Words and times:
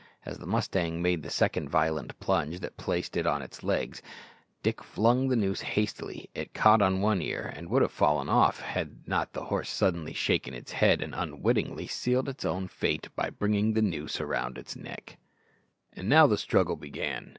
As 0.25 0.39
the 0.39 0.47
mustang 0.47 1.03
made 1.03 1.21
the 1.21 1.29
second 1.29 1.69
violent 1.69 2.19
plunge 2.19 2.59
that 2.61 2.75
placed 2.75 3.15
it 3.15 3.27
on 3.27 3.43
its 3.43 3.61
legs, 3.61 4.01
Dick 4.63 4.83
flung 4.83 5.27
the 5.27 5.35
noose 5.35 5.61
hastily; 5.61 6.27
it 6.33 6.55
caught 6.55 6.81
on 6.81 7.01
one 7.01 7.21
ear, 7.21 7.53
and 7.55 7.69
would 7.69 7.83
have 7.83 7.91
fallen 7.91 8.27
off, 8.27 8.61
had 8.61 9.07
not 9.07 9.31
the 9.33 9.43
horse 9.45 9.69
suddenly 9.69 10.13
shaken 10.13 10.55
its 10.55 10.71
head, 10.71 11.03
and 11.03 11.13
unwittingly 11.13 11.85
sealed 11.85 12.27
its 12.29 12.45
own 12.45 12.67
fate 12.67 13.09
by 13.15 13.29
bringing 13.29 13.73
the 13.73 13.81
noose 13.83 14.19
round 14.19 14.57
its 14.57 14.75
neck. 14.75 15.17
And 15.93 16.09
now 16.09 16.25
the 16.25 16.35
struggle 16.39 16.77
began. 16.77 17.29